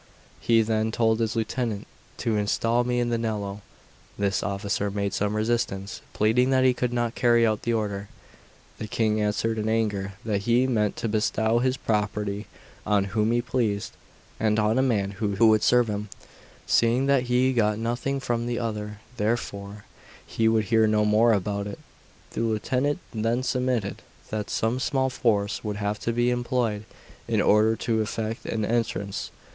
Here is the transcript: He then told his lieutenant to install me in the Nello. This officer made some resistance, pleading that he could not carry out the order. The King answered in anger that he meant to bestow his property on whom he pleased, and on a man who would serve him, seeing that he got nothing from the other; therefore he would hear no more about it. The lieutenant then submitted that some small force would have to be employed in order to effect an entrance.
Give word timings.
He 0.39 0.63
then 0.63 0.91
told 0.91 1.19
his 1.19 1.35
lieutenant 1.35 1.85
to 2.17 2.35
install 2.35 2.83
me 2.83 2.99
in 2.99 3.09
the 3.09 3.19
Nello. 3.19 3.61
This 4.17 4.41
officer 4.41 4.89
made 4.89 5.13
some 5.13 5.35
resistance, 5.35 6.01
pleading 6.13 6.49
that 6.49 6.63
he 6.63 6.73
could 6.73 6.91
not 6.91 7.13
carry 7.13 7.45
out 7.45 7.61
the 7.61 7.73
order. 7.73 8.09
The 8.79 8.87
King 8.87 9.21
answered 9.21 9.59
in 9.59 9.69
anger 9.69 10.13
that 10.25 10.39
he 10.39 10.65
meant 10.65 10.95
to 10.95 11.07
bestow 11.07 11.59
his 11.59 11.77
property 11.77 12.47
on 12.83 13.03
whom 13.13 13.31
he 13.31 13.43
pleased, 13.43 13.91
and 14.39 14.57
on 14.57 14.79
a 14.79 14.81
man 14.81 15.11
who 15.11 15.47
would 15.49 15.61
serve 15.61 15.87
him, 15.87 16.09
seeing 16.65 17.05
that 17.05 17.25
he 17.25 17.53
got 17.53 17.77
nothing 17.77 18.19
from 18.19 18.47
the 18.47 18.57
other; 18.57 19.01
therefore 19.17 19.85
he 20.25 20.47
would 20.47 20.63
hear 20.63 20.87
no 20.87 21.05
more 21.05 21.31
about 21.31 21.67
it. 21.67 21.77
The 22.31 22.41
lieutenant 22.41 22.97
then 23.13 23.43
submitted 23.43 24.01
that 24.31 24.49
some 24.49 24.79
small 24.79 25.11
force 25.11 25.63
would 25.63 25.75
have 25.77 25.99
to 25.99 26.11
be 26.11 26.31
employed 26.31 26.85
in 27.27 27.39
order 27.39 27.75
to 27.75 28.01
effect 28.01 28.47
an 28.47 28.65
entrance. 28.65 29.29